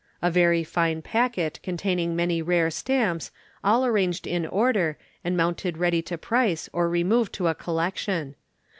[0.19, 3.29] A very fine packet, containing many rare stamps,
[3.63, 8.33] all arranged in order, and mounted ready to price or remove to a collection.